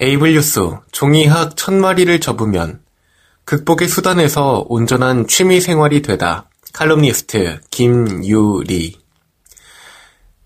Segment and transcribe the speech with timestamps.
[0.00, 2.80] 에이블 뉴스 종이학 천마리를 접으면
[3.44, 6.50] 극복의 수단에서 온전한 취미 생활이 되다.
[6.72, 8.98] 칼럼니스트 김유리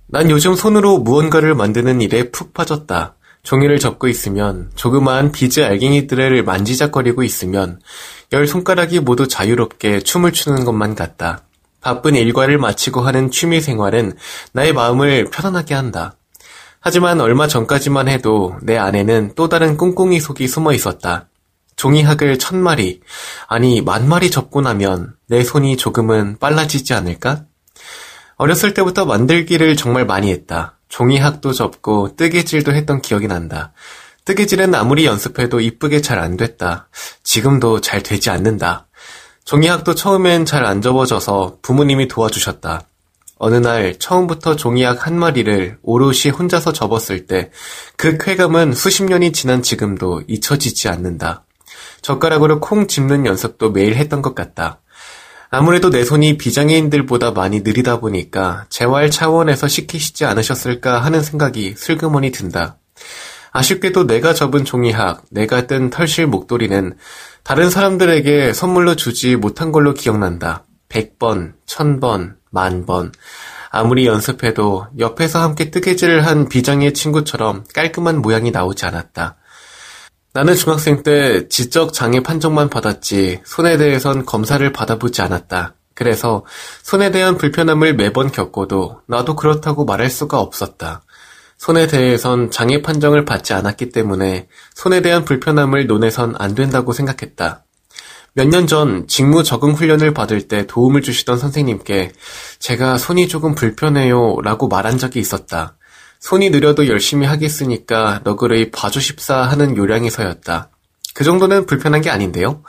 [0.06, 3.14] 난 요즘 손으로 무언가를 만드는 일에 푹 빠졌다.
[3.42, 7.81] 종이를 접고 있으면 조그마한 비즈 알갱이들을 만지작거리고 있으면
[8.34, 11.44] 열 손가락이 모두 자유롭게 춤을 추는 것만 같다.
[11.81, 14.12] 바쁜 일과를 마치고 하는 취미 생활은
[14.53, 16.17] 나의 마음을 편안하게 한다.
[16.81, 21.29] 하지만 얼마 전까지만 해도 내 안에는 또 다른 꿍꿍이 속이 숨어 있었다.
[21.77, 23.01] 종이학을 천 마리,
[23.47, 27.45] 아니 만 마리 접고 나면 내 손이 조금은 빨라지지 않을까?
[28.37, 30.79] 어렸을 때부터 만들기를 정말 많이 했다.
[30.89, 33.73] 종이학도 접고 뜨개질도 했던 기억이 난다.
[34.25, 36.89] 뜨개질은 아무리 연습해도 이쁘게 잘 안 됐다.
[37.23, 38.87] 지금도 잘 되지 않는다.
[39.45, 42.83] 종이학도 처음엔 잘 안 접어져서 부모님이 도와주셨다.
[43.39, 47.50] 어느 날 처음부터 종이약 한 마리를 오롯이 혼자서 접었을 때
[47.97, 51.44] 그 쾌감은 수십 년이 지난 지금도 잊혀지지 않는다.
[52.00, 54.81] 젓가락으로 콩 집는 연습도 매일 했던 것 같다.
[55.50, 62.78] 아무래도 내 손이 비장애인들보다 많이 느리다 보니까 재활 차원에서 시키시지 않으셨을까 하는 생각이 슬그머니 든다.
[63.50, 66.97] 아쉽게도 내가 접은 종이학, 내가 뜬 털실 목도리는
[67.43, 70.65] 다른 사람들에게 선물로 주지 못한 걸로 기억난다.
[70.88, 73.12] 100번, 1000번, 만 번.
[73.70, 79.36] 아무리 연습해도 옆에서 함께 뜨개질을 한 비장의 친구처럼 깔끔한 모양이 나오지 않았다.
[80.32, 85.75] 나는 중학생 때 지적 장애 판정만 받았지 손에 대해선 검사를 받아보지 않았다.
[85.94, 86.44] 그래서
[86.82, 91.03] 손에 대한 불편함을 매번 겪고도 나도 그렇다고 말할 수가 없었다.
[91.56, 97.64] 손에 대해선 장애 판정을 받지 않았기 때문에 손에 대한 불편함을 논해선 안 된다고 생각했다.
[98.34, 102.12] 몇 년 전 직무 적응 훈련을 받을 때 도움을 주시던 선생님께
[102.59, 105.77] 제가 손이 조금 불편해요 라고 말한 적이 있었다.
[106.21, 110.71] 손이 느려도 열심히 하겠으니까 너그러이 봐주십사 하는 요량에서였다.
[111.15, 112.62] 그 정도는 불편한 게 아닌데요.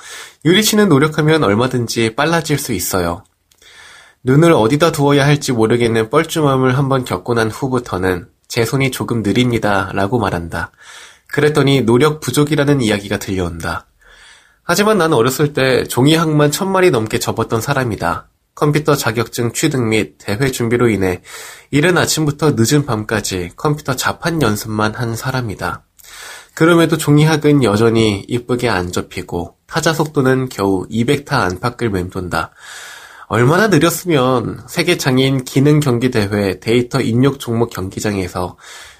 [0.46, 3.24] 유리치는 노력하면 얼마든지 빨라질 수 있어요.
[4.24, 10.19] 눈을 어디다 두어야 할지 모르겠는 뻘쭘함을 한번 겪고 난 후부터는 제 손이 조금 느립니다 라고
[10.19, 10.72] 말한다.
[11.28, 13.86] 그랬더니 노력 부족이라는 이야기가 들려온다.
[14.72, 18.28] 하지만 나는 어렸을 때 종이학만 천 마리 넘게 접었던 사람이다.
[18.53, 21.24] 컴퓨터 자격증 취득 및 대회 준비로 인해
[21.72, 25.85] 이른 아침부터 늦은 밤까지 컴퓨터 자판 연습만 한 사람이다.
[26.53, 32.51] 그럼에도 종이학은 여전히 이쁘게 안 접히고 타자 속도는 겨우 200타 안팎을 맴돈다.
[33.25, 38.56] 얼마나 느렸으면 세계 장애인 기능 경기 대회 데이터 입력 종목 경기장에서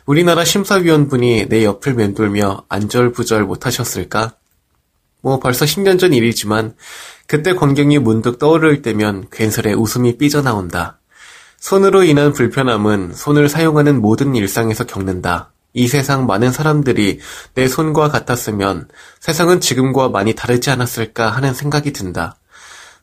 [0.07, 4.34] 우리나라 심사위원분이 내 옆을 맴돌며 안절부절 못하셨을까?
[5.22, 6.75] 뭐 벌써 10년 전 일이지만
[7.28, 11.00] 그때 광경이 문득 떠오를 때면 괜스레 웃음이 삐져나온다.
[11.59, 15.52] 손으로 인한 불편함은 손을 사용하는 모든 일상에서 겪는다.
[15.74, 17.19] 이 세상 많은 사람들이
[17.53, 18.88] 내 손과 같았으면
[19.19, 22.38] 세상은 지금과 많이 다르지 않았을까 하는 생각이 든다.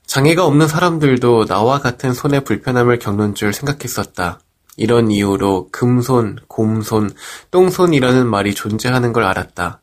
[0.06, 4.40] 장애가 없는 사람들도 나와 같은 손의 불편함을 겪는 줄 생각했었다.
[4.76, 7.10] 이런 이유로 금손, 곰손,
[7.50, 9.80] 똥손이라는 말이 존재하는 걸 알았다.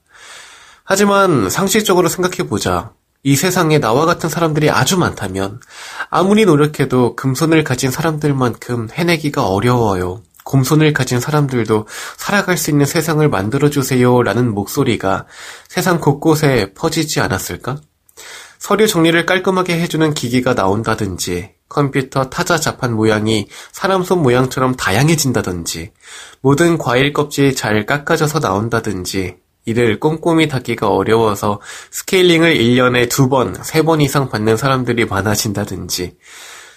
[0.83, 2.93] 하지만 상식적으로 생각해보자.
[3.25, 5.61] 이 세상에 나와 같은 사람들이 아주 많다면
[6.09, 10.21] 아무리 노력해도 금손을 가진 사람들만큼 해내기가 어려워요.
[10.43, 11.87] 곰손을 가진 사람들도
[12.17, 15.25] 살아갈 수 있는 세상을 만들어주세요 라는 목소리가
[15.69, 17.77] 세상 곳곳에 퍼지지 않았을까?
[18.59, 25.91] 서류 정리를 깔끔하게 해주는 기기가 나온다든지 컴퓨터 타자 자판 모양이 사람 손 모양처럼 다양해진다든지
[26.41, 31.61] 모든 과일 껍질이 잘 깎아져서 나온다든지 이를 꼼꼼히 닫기가 어려워서
[31.91, 36.17] 스케일링을 1년에 두 번, 세 번 이상 받는 사람들이 많아진다든지,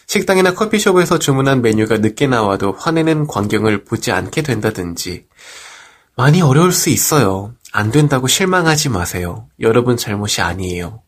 [0.06, 5.26] 식당이나 커피숍에서 주문한 메뉴가 늦게 나와도 화내는 광경을 보지 않게 된다든지,
[6.16, 7.54] 많이 어려울 수 있어요.
[7.72, 9.48] 안 된다고 실망하지 마세요.
[9.60, 11.02] 여러분 잘못이 아니에요.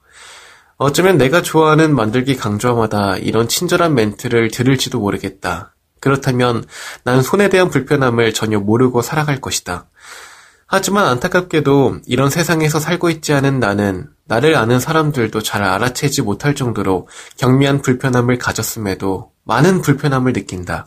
[0.77, 5.75] 어쩌면 내가 좋아하는 만들기 강조마다 이런 친절한 멘트를 들을지도 모르겠다.
[6.01, 6.65] 그렇다면
[7.05, 9.89] 난 손에 대한 불편함을 전혀 모르고 살아갈 것이다.
[10.71, 17.09] 하지만 안타깝게도 이런 세상에서 살고 있지 않은 나는 나를 아는 사람들도 잘 알아채지 못할 정도로
[17.39, 20.87] 경미한 불편함을 가졌음에도 많은 불편함을 느낀다.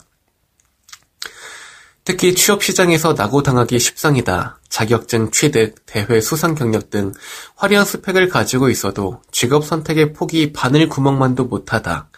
[2.04, 4.60] 특히 취업 시장에서 낙오당하기 십상이다.
[4.68, 7.12] 자격증 취득, 대회 수상 경력 등
[7.56, 12.08] 화려한 스펙을 가지고 있어도 직업 선택의 폭이 바늘 구멍만도 못하다.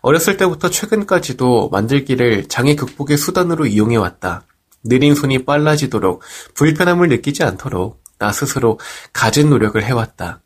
[0.00, 4.46] 어렸을 때부터 최근까지도 만들기를 장애 극복의 수단으로 이용해왔다.
[4.84, 6.22] 느린 손이 빨라지도록
[6.54, 8.78] 불편함을 느끼지 않도록 나 스스로
[9.12, 10.40] 가진 노력을 해왔다.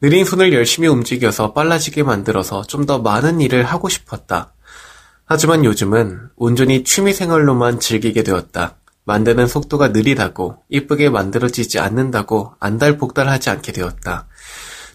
[0.00, 4.52] 느린 손을 열심히 움직여서 빨라지게 만들어서 좀 더 많은 일을 하고 싶었다.
[5.24, 8.76] 하지만 요즘은 온전히 취미생활로만 즐기게 되었다.
[9.06, 14.28] 만드는 속도가 느리다고 이쁘게 만들어지지 않는다고 안달복달하지 않게 되었다.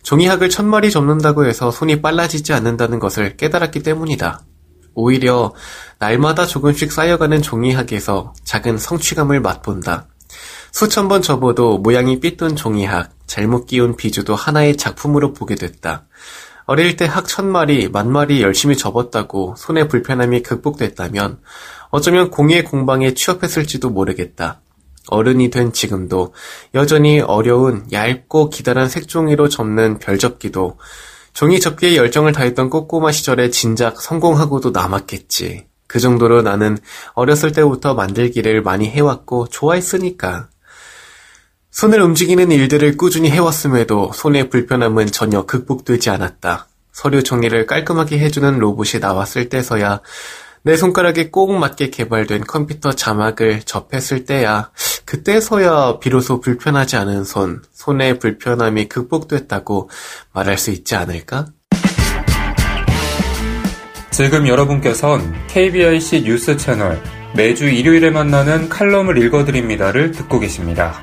[0.03, 4.41] 종이학을 천 마리 접는다고 해서 손이 빨라지지 않는다는 것을 깨달았기 때문이다.
[4.93, 5.53] 오히려
[5.99, 10.07] 날마다 조금씩 쌓여가는 종이학에서 작은 성취감을 맛본다.
[10.71, 16.05] 수천 번 접어도 모양이 삐뚤 종이학, 잘못 끼운 비주도 하나의 작품으로 보게 됐다.
[16.65, 21.39] 어릴 때 학 천마리, 만마리 열심히 접었다고 손의 불편함이 극복됐다면
[21.89, 24.61] 어쩌면 공예 공방에 취업했을지도 모르겠다.
[25.07, 26.35] 어른이 된 지금도
[26.75, 30.77] 여전히 어려운 얇고 기다란 색종이로 접는 별접기도
[31.33, 35.67] 종이 접기에 열정을 다했던 꼬꼬마 시절에 진작 성공하고도 남았겠지.
[35.87, 36.77] 그 정도로 나는
[37.13, 40.49] 어렸을 때부터 만들기를 많이 해왔고 좋아했으니까.
[41.71, 46.67] 손을 움직이는 일들을 꾸준히 해왔음에도 손의 불편함은 전혀 극복되지 않았다.
[46.91, 50.01] 서류 정리를 깔끔하게 해주는 로봇이 나왔을 때서야
[50.63, 54.71] 내 손가락에 꼭 맞게 개발된 컴퓨터 자막을 접했을 때야
[55.09, 59.89] 그때서야 비로소 불편하지 않은 손, 손의 불편함이 극복됐다고
[60.33, 61.47] 말할 수 있지 않을까?
[64.11, 67.01] 지금 여러분께선 KBIC 뉴스 채널
[67.35, 71.01] 매주 일요일에 만나는 칼럼을 읽어드립니다를 듣고 계십니다.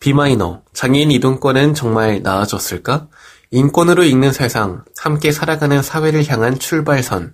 [0.00, 3.08] 비마이너, 장애인 이동권은 정말 나아졌을까?
[3.50, 7.32] 인권으로 읽는 세상, 함께 살아가는 사회를 향한 출발선,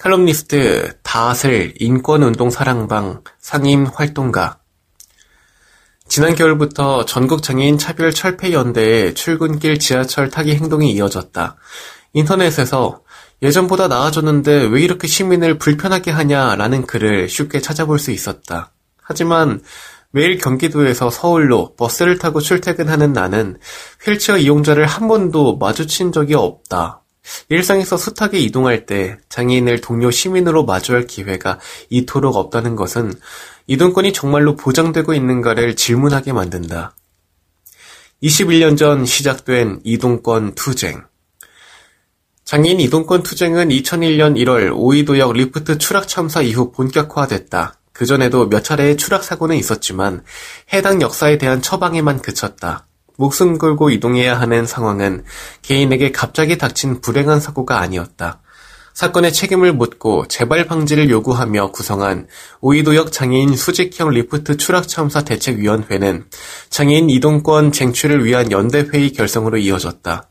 [0.00, 4.58] 칼럼니스트 다슬 인권운동 사랑방 상임 활동가
[6.08, 11.56] 지난 겨울부터 전국 장애인 차별 철폐 연대의 출근길 지하철 타기 행동이 이어졌다.
[12.14, 13.02] 인터넷에서
[13.42, 18.72] 예전보다 나아졌는데 왜 이렇게 시민을 불편하게 하냐라는 글을 쉽게 찾아볼 수 있었다.
[19.02, 19.60] 하지만
[20.12, 23.58] 매일 경기도에서 서울로 버스를 타고 출퇴근하는 나는
[24.02, 27.02] 휠체어 이용자를 한 번도 마주친 적이 없다.
[27.48, 33.12] 일상에서 숱하게 이동할 때 장애인을 동료 시민으로 마주할 기회가 이토록 없다는 것은
[33.66, 36.94] 이동권이 정말로 보장되고 있는가를 질문하게 만든다.
[38.22, 41.04] 21년 전 시작된 이동권 투쟁.
[42.44, 47.74] 장애인 이동권 투쟁은 2001년 1월 오이도역 리프트 추락 참사 이후 본격화됐다.
[47.92, 50.24] 그전에도 몇 차례의 추락 사고는 있었지만
[50.72, 52.88] 해당 역사에 대한 처방에만 그쳤다.
[53.20, 55.24] 목숨 걸고 이동해야 하는 상황은
[55.60, 58.40] 개인에게 갑자기 닥친 불행한 사고가 아니었다.
[58.94, 62.28] 사건의 책임을 묻고 재발 방지를 요구하며 구성한
[62.62, 66.24] 오이도역 장애인 수직형 리프트 추락 참사 대책위원회는
[66.70, 70.30] 장애인 이동권 쟁취를 위한 연대회의 결성으로 이어졌다.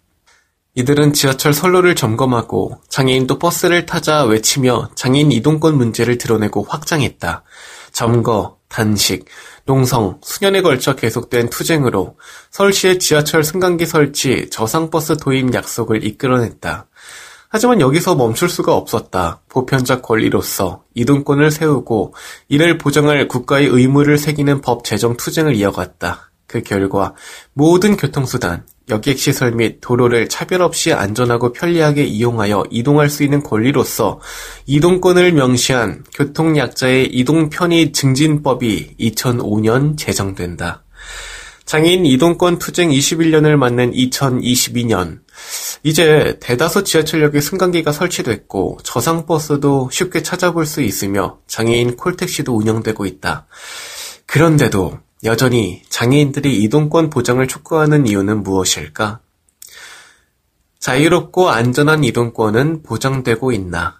[0.73, 7.43] 이들은 지하철 선로를 점검하고 장애인도 버스를 타자 외치며 장애인 이동권 문제를 드러내고 확장했다.
[7.91, 9.25] 점거, 단식,
[9.69, 12.17] 농성, 수년에 걸쳐 계속된 투쟁으로
[12.49, 16.87] 서울시의 지하철 승강기 설치, 저상버스 도입 약속을 이끌어냈다.
[17.49, 19.41] 하지만 여기서 멈출 수가 없었다.
[19.47, 22.15] 보편적 권리로서 이동권을 세우고
[22.47, 26.28] 이를 보장할 국가의 의무를 새기는 법 제정 투쟁을 이어갔다.
[26.49, 27.13] 그 결과
[27.53, 34.19] 모든 교통수단, 여객시설 및 도로를 차별 없이 안전하고 편리하게 이용하여 이동할 수 있는 권리로서
[34.65, 40.83] 이동권을 명시한 교통약자의 이동편의 증진법이 2005년 제정된다.
[41.65, 45.19] 장애인 이동권 투쟁 21년을 맞는 2022년,
[45.83, 53.45] 이제 대다수 지하철역에 승강기가 설치됐고 저상버스도 쉽게 찾아볼 수 있으며 장애인 콜택시도 운영되고 있다.
[54.25, 59.19] 그런데도 여전히 장애인들이 이동권 보장을 촉구하는 이유는 무엇일까?
[60.79, 63.99] 자유롭고 안전한 이동권은 보장되고 있나?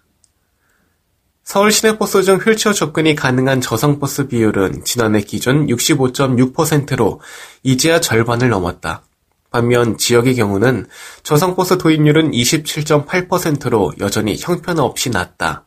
[1.44, 7.20] 서울 시내버스 중 휠체어 접근이 가능한 저상버스 비율은 지난해 기준 65.6%로
[7.64, 9.04] 이제야 절반을 넘었다.
[9.52, 10.88] 반면 지역의 경우는
[11.24, 15.66] 저상버스 도입률은 27.8%로 여전히 형편없이 낮다.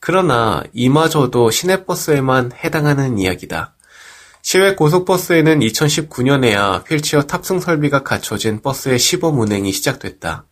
[0.00, 3.75] 그러나 이마저도 시내버스에만 해당하는 이야기다.
[4.46, 10.46] 시외 고속버스에는 2019년에야 휠체어 탑승 설비가 갖춰진 버스의 시범 운행이 시작됐다.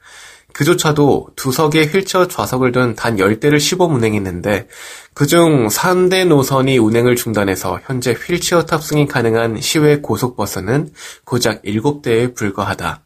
[0.52, 4.66] 그조차도 두석의 휠체어 좌석을 둔 단 10대를 시범 운행했는데
[5.14, 10.90] 그중 3대 노선이 운행을 중단해서 현재 휠체어 탑승이 가능한 시외 고속버스는
[11.24, 13.04] 고작 7대에 불과하다.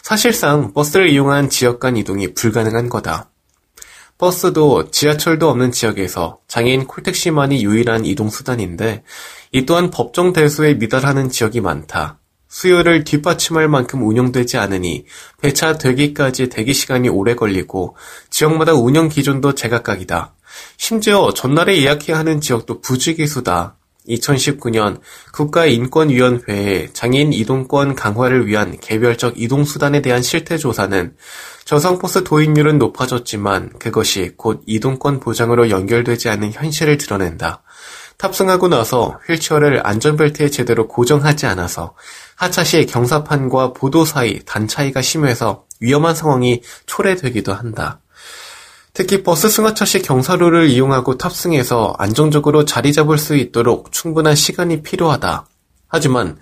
[0.00, 3.28] 사실상 버스를 이용한 지역 간 이동이 불가능한 거다.
[4.16, 9.02] 버스도 지하철도 없는 지역에서 장애인 콜택시만이 유일한 이동수단인데
[9.52, 12.18] 이 또한 법정 대수에 미달하는 지역이 많다.
[12.48, 15.06] 수요를 뒷받침할 만큼 운영되지 않으니
[15.40, 17.96] 배차 되기까지 대기 시간이 오래 걸리고
[18.28, 20.34] 지역마다 운영 기준도 제각각이다.
[20.76, 23.76] 심지어 전날에 예약해야 하는 지역도 부지기수다.
[24.08, 24.98] 2019년
[25.32, 31.14] 국가인권위원회의 장애인 이동권 강화를 위한 개별적 이동수단에 대한 실태조사는
[31.64, 37.62] 저상버스 도입률은 높아졌지만 그것이 곧 이동권 보장으로 연결되지 않는 현실을 드러낸다.
[38.20, 41.94] 탑승하고 나서 휠체어를 안전벨트에 제대로 고정하지 않아서
[42.36, 48.00] 하차 시 경사판과 보도 사이 단 차이가 심해서 위험한 상황이 초래되기도 한다.
[48.92, 55.46] 특히 버스 승하차 시 경사로를 이용하고 탑승해서 안정적으로 자리 잡을 수 있도록 충분한 시간이 필요하다.
[55.88, 56.38] 하지만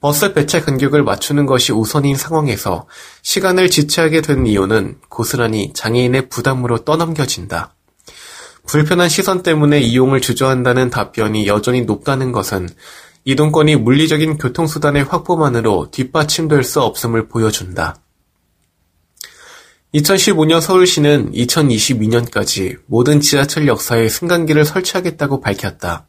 [0.00, 2.88] 버스 배차 간격을 맞추는 것이 우선인 상황에서
[3.22, 7.74] 시간을 지체하게 된 이유는 고스란히 장애인의 부담으로 떠넘겨진다.
[8.66, 12.68] 불편한 시선 때문에 이용을 주저한다는 답변이 여전히 높다는 것은
[13.24, 17.96] 이동권이 물리적인 교통수단의 확보만으로 뒷받침될 수 없음을 보여준다.
[19.94, 26.06] 2015년 서울시는 2022년까지 모든 지하철 역사에 승강기를 설치하겠다고 밝혔다.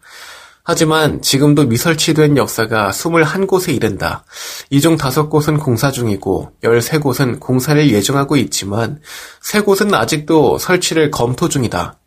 [0.64, 4.24] 하지만 지금도 미설치된 역사가 21곳에 이른다.
[4.70, 9.02] 이 중 5곳은 공사 중이고 13곳은 공사를 예정하고 있지만
[9.44, 11.98] 3곳은 아직도 설치를 검토 중이다.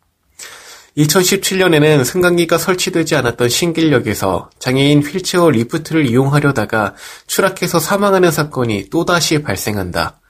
[0.97, 6.95] 2017년에는 승강기가 설치되지 않았던 신길역에서 장애인 휠체어 리프트를 이용하려다가
[7.27, 10.21] 추락해서 사망하는 사건이 또다시 발생한다.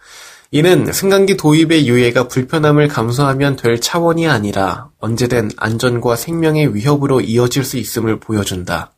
[0.52, 7.78] 이는 승강기 도입의 유예가 불편함을 감수하면 될 차원이 아니라 언제든 안전과 생명의 위협으로 이어질 수
[7.78, 8.94] 있음을 보여준다.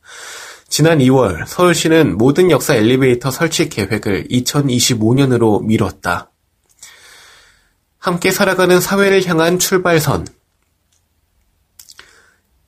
[0.68, 6.30] 지난 2월 서울시는 모든 역사 엘리베이터 설치 계획을 2025년으로 미뤘다.
[7.98, 10.26] 함께 살아가는 사회를 향한 출발선,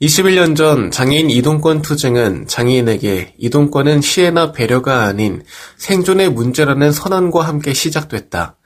[0.01, 5.43] 21년 전 장애인 이동권 투쟁은 장애인에게 이동권은 시혜나 배려가 아닌
[5.77, 8.57] 생존의 문제라는 선언과 함께 시작됐다.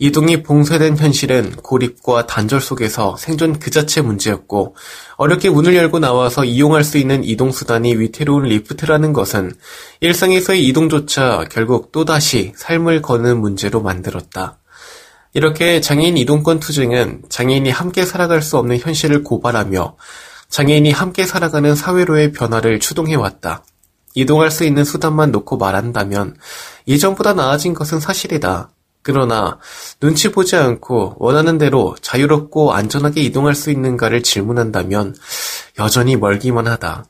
[0.00, 4.74] 이동이 봉쇄된 현실은 고립과 단절 속에서 생존 그 자체 문제였고
[5.16, 9.52] 어렵게 문을 열고 나와서 이용할 수 있는 이동수단이 위태로운 리프트라는 것은
[10.00, 14.58] 일상에서의 이동조차 결국 또다시 삶을 거는 문제로 만들었다.
[15.34, 19.96] 이렇게 장애인 이동권 투쟁은 장애인이 함께 살아갈 수 없는 현실을 고발하며
[20.50, 23.64] 장애인이 함께 살아가는 사회로의 변화를 추동해왔다.
[24.14, 26.36] 이동할 수 있는 수단만 놓고 말한다면
[26.88, 28.70] 예전보다 나아진 것은 사실이다.
[29.02, 29.58] 그러나
[30.00, 35.14] 눈치 보지 않고 원하는 대로 자유롭고 안전하게 이동할 수 있는가를 질문한다면
[35.78, 37.04] 여전히 멀기만 하다.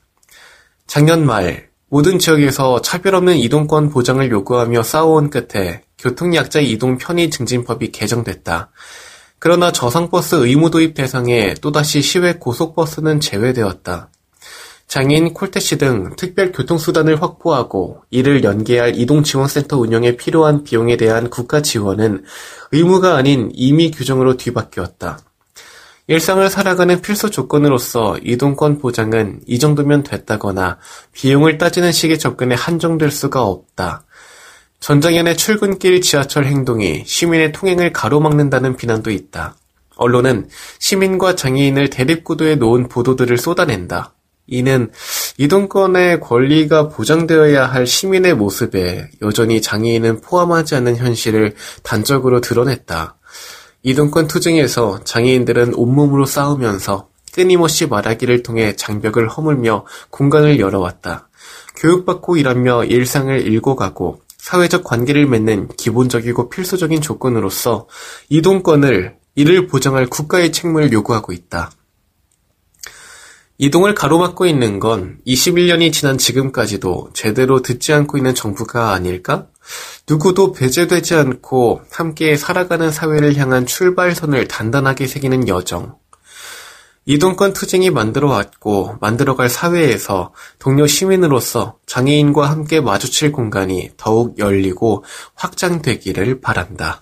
[0.87, 7.91] 작년 말 모든 지역에서 차별 없는 이동권 보장을 요구하며 싸워온 끝에 교통약자 이동 편의 증진법이
[7.91, 8.71] 개정됐다.
[9.43, 14.09] 그러나 저상버스 의무 도입 대상에 또다시 시외 고속버스는 제외되었다.
[14.87, 22.23] 장애인 콜택시 등 특별 교통수단을 확보하고 이를 연계할 이동지원센터 운영에 필요한 비용에 대한 국가 지원은
[22.71, 25.17] 의무가 아닌 임의 규정으로 뒤바뀌었다.
[26.05, 30.77] 일상을 살아가는 필수 조건으로서 이동권 보장은 이 정도면 됐다거나
[31.13, 34.03] 비용을 따지는 식의 접근에 한정될 수가 없다.
[34.81, 39.55] 전장현의 출근길 지하철 행동이 시민의 통행을 가로막는다는 비난도 있다.
[39.95, 44.15] 언론은 시민과 장애인을 대립구도에 놓은 보도들을 쏟아낸다.
[44.47, 44.89] 이는
[45.37, 53.17] 이동권의 권리가 보장되어야 할 시민의 모습에 여전히 장애인은 포함하지 않는 현실을 단적으로 드러냈다.
[53.83, 61.29] 이동권 투쟁에서 장애인들은 온몸으로 싸우면서 끊임없이 말하기를 통해 장벽을 허물며 공간을 열어왔다.
[61.75, 67.87] 교육받고 일하며 일상을 읽어가고 사회적 관계를 맺는 기본적이고 필수적인 조건으로서
[68.29, 71.71] 이동권을 이를 보장할 국가의 책무를 요구하고 있다.
[73.59, 79.47] 이동을 가로막고 있는 건 21년이 지난 지금까지도 제대로 듣지 않고 있는 정부가 아닐까?
[80.09, 86.00] 누구도 배제되지 않고 함께 살아가는 사회를 향한 출발선을 단단하게 새기는 여정.
[87.05, 95.03] 이동권 투쟁이 만들어왔고 만들어갈 사회에서 동료 시민으로서 장애인과 함께 마주칠 공간이 더욱 열리고
[95.33, 97.01] 확장되기를 바란다.